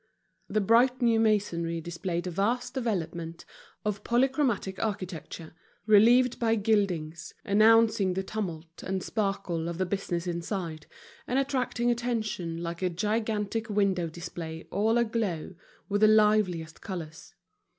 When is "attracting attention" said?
11.37-12.63